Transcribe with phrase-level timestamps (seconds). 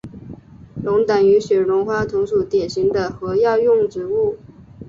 [0.83, 4.39] 龙胆与雪绒花同属典型的和药用植物。